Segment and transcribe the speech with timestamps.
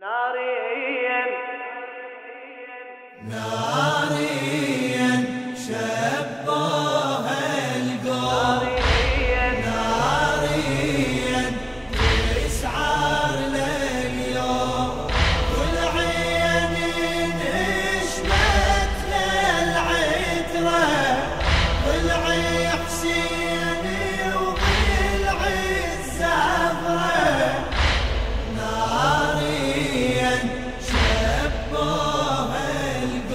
[0.00, 1.20] ناريا
[3.28, 3.69] ناريا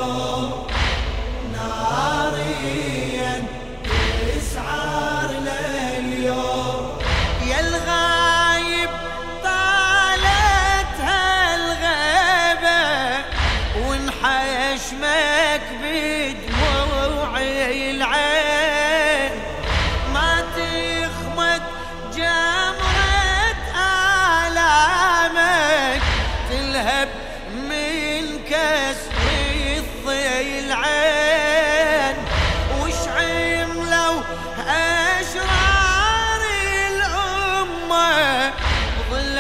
[0.06, 0.65] Senhor.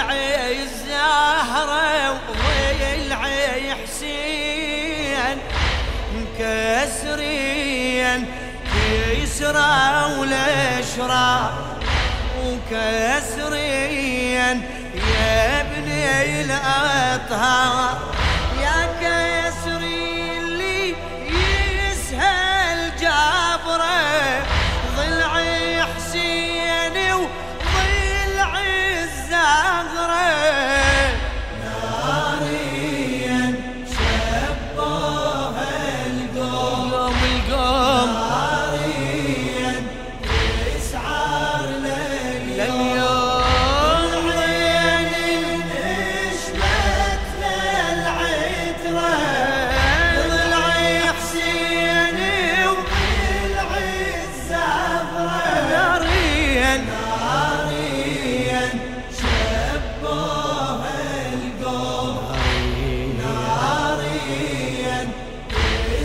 [0.05, 5.37] ضلعي الزهرة وضلعي حسين
[6.15, 7.39] مكسرين
[8.73, 9.83] كسرى
[10.19, 11.53] والأشرار
[12.45, 13.77] وكسرين
[14.95, 17.97] يا ابني الأطهار.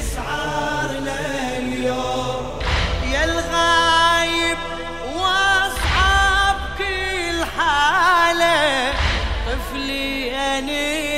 [0.01, 2.59] تسعر لليوم
[3.13, 4.59] يا الغايب
[5.15, 8.93] وأصحاب كل حالة.
[9.47, 10.33] طفلي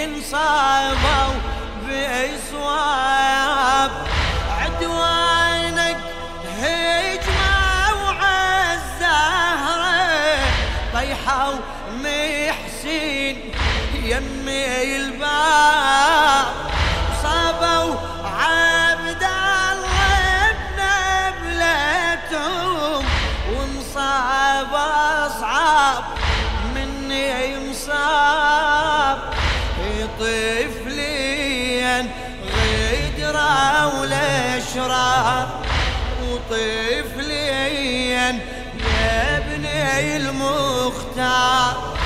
[0.04, 1.34] انصابوا
[1.86, 3.90] بأسواب.
[4.60, 5.98] عدوانك
[6.62, 7.54] هجمة
[8.04, 9.50] وعالزهره
[10.94, 11.54] طيحوا
[12.04, 13.36] محسن
[14.02, 16.11] يمي الباب.
[27.82, 29.18] مصاب
[30.20, 32.06] طفليا
[32.54, 35.48] غدرة والاشرار
[36.22, 37.58] وطفليا
[38.78, 42.01] يا ابني المختار.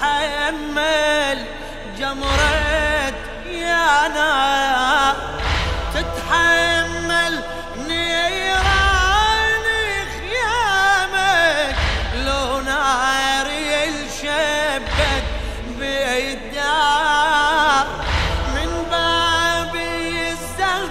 [0.00, 1.44] تتحمل
[1.98, 3.12] جمرة
[3.50, 5.16] يا نار
[5.94, 7.40] تتحمل
[7.88, 9.64] نيران
[10.16, 11.76] خيامك
[12.26, 13.46] لو نار
[13.88, 15.24] الشبك
[15.78, 17.86] بالدار
[18.54, 20.90] من باب الزهرة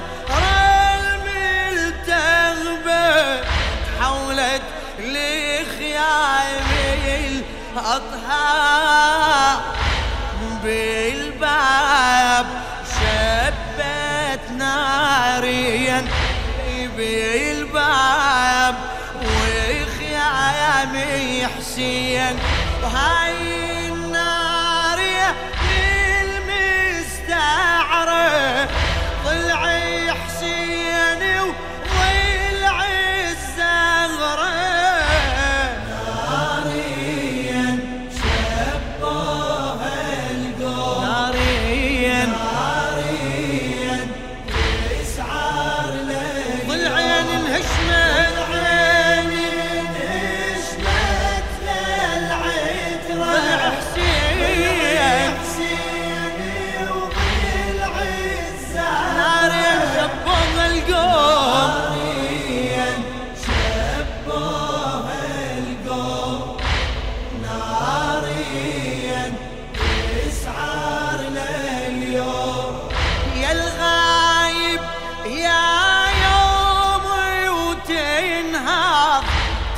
[1.80, 3.42] الملتهبة
[4.00, 4.62] تحولت
[5.00, 6.69] لخيام
[7.74, 9.60] الأطهار
[10.63, 12.45] بالباب
[13.00, 16.06] شبت ناريا
[16.98, 18.75] بالباب
[19.21, 21.18] وخيامي
[21.48, 22.36] حسين
[22.83, 23.59] وهاي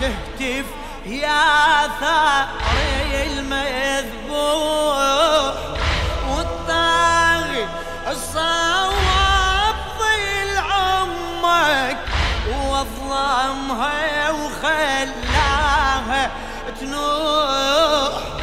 [0.01, 0.65] تهتف
[1.05, 4.35] يا ثاري المذبوح
[6.29, 7.67] والطاغي
[8.07, 11.97] الصواب ظل عمك
[12.49, 16.21] وظلمها وخلاها
[16.79, 18.40] تنوح.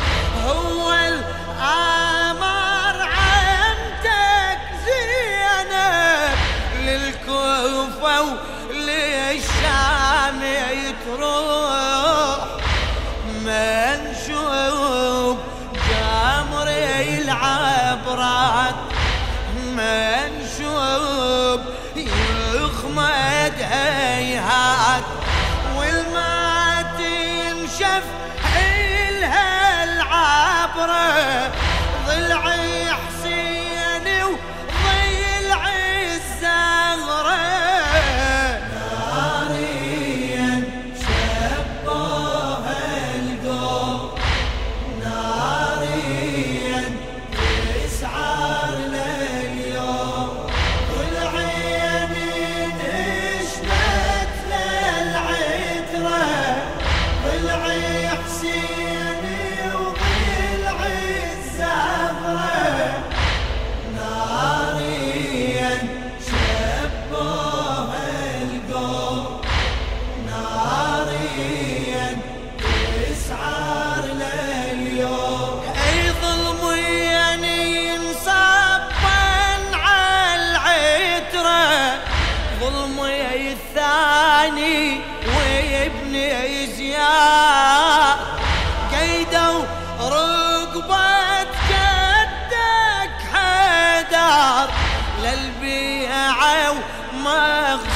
[11.08, 11.67] تروح
[83.59, 86.13] الثاني وابن
[86.77, 88.19] زياد
[88.93, 89.65] قيدوا
[90.01, 94.69] رقبة جدك حدار
[95.23, 96.71] للبيعة
[97.15, 97.88] ومغصوب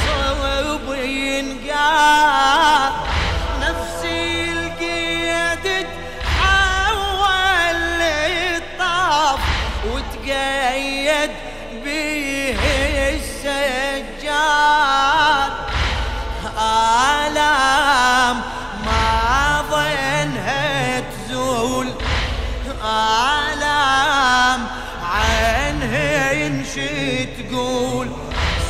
[21.62, 21.88] تزول
[22.84, 24.66] آلام
[25.02, 28.08] عنها ينشي تقول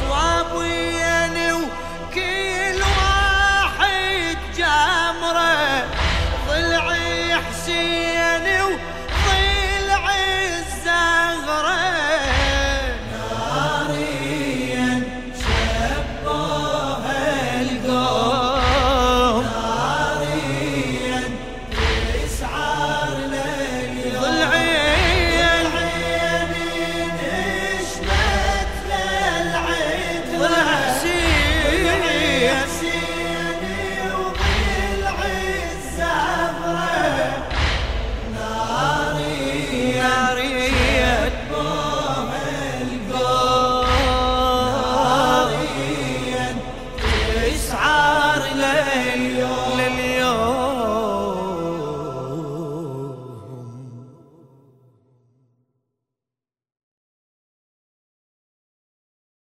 [0.01, 5.87] صواب ويني وكل واحد جمره
[6.49, 8.22] ضلعي حسين.